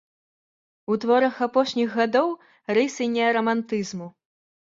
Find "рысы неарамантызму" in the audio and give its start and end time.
2.77-4.07